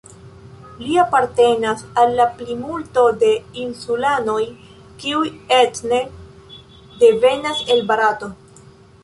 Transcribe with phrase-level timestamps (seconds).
[0.83, 3.29] Li apartenas al la plimulto de
[3.65, 4.39] insulanoj,
[5.05, 5.23] kiuj
[5.59, 6.01] etne
[7.05, 8.33] devenas el Barato.